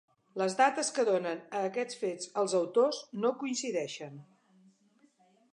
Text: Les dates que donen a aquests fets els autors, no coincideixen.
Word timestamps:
Les 0.41 0.53
dates 0.61 0.87
que 0.95 1.05
donen 1.09 1.43
a 1.59 1.61
aquests 1.69 2.01
fets 2.05 2.31
els 2.45 2.57
autors, 2.63 3.03
no 3.27 3.35
coincideixen. 3.45 4.21